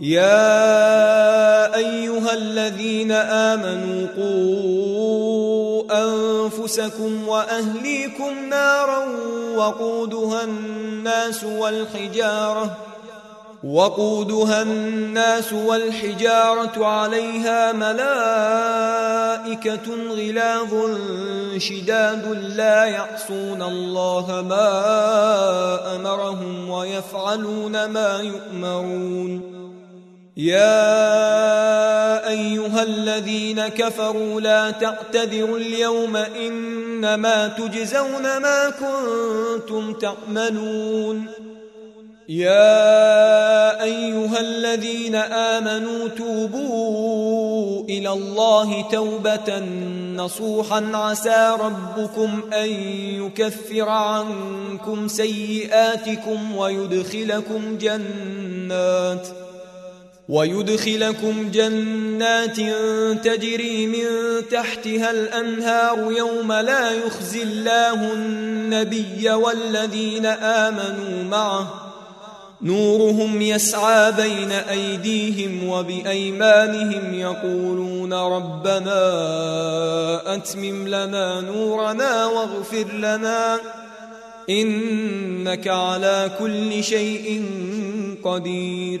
[0.00, 9.04] يا أيها الذين آمنوا قوا أنفسكم وأهليكم نارا
[9.56, 12.76] وقودها الناس والحجارة
[13.64, 19.08] وقودها الناس والحجارة عليها ملائكة
[20.10, 20.74] غلاظ
[21.56, 29.58] شداد لا يعصون الله ما أمرهم ويفعلون ما يؤمرون
[30.38, 41.26] يا أيها الذين كفروا لا تعتذروا اليوم إنما تجزون ما كنتم تعملون
[42.28, 49.58] يا أيها الذين آمنوا توبوا إلى الله توبة
[50.16, 50.90] نصوحا.
[50.94, 52.68] عسى ربكم أن
[53.24, 59.47] يكفر عنكم سيئاتكم ويدخلكم جنات.
[60.28, 62.56] ويدخلكم جنات
[63.24, 64.04] تجري من
[64.50, 71.84] تحتها الأنهار يوم لا يخزي الله النبي والذين آمنوا معه.
[72.62, 79.00] نورهم يسعى بين أيديهم وبأيمانهم يقولون ربنا
[80.34, 83.60] أتمم لنا نورنا واغفر لنا
[84.50, 87.44] إنك على كل شيء
[88.24, 89.00] قدير.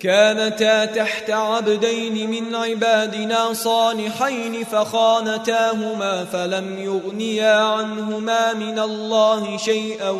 [0.00, 10.10] كانتا تحت عبدين من عبادنا صالحين فخانتاهما فلم يغنيا عنهما من الله شيئا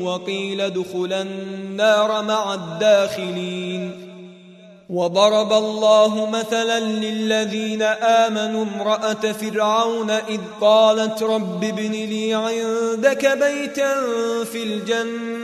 [0.00, 4.10] وقيل ادخلا النار مع الداخلين.
[4.90, 13.94] وضرب الله مثلا للذين آمنوا امرأة فرعون إذ قالت رب ابن لي عندك بيتا
[14.52, 15.43] في الجنة.